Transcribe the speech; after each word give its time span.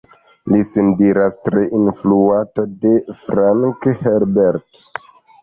Li 0.51 0.61
sin 0.69 0.87
diras 1.01 1.37
tre 1.47 1.65
influata 1.81 2.65
de 2.87 2.95
Frank 3.21 3.87
Herbert. 4.01 4.83